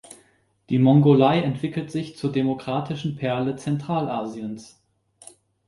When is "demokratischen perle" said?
2.31-3.55